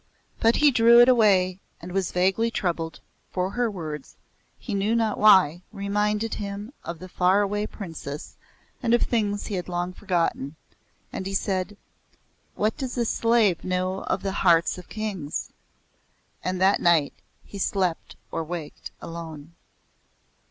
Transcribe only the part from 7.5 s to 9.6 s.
Princess and of things he